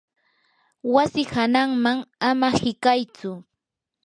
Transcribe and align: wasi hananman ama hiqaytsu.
wasi 0.93 1.21
hananman 1.33 1.97
ama 2.29 2.47
hiqaytsu. 2.59 3.29